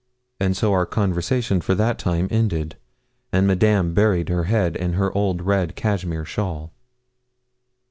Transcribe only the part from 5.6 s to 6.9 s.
cashmere shawl.